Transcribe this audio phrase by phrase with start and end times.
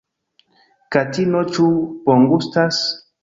[0.95, 1.67] Katino ĉu
[2.09, 2.81] bongustas?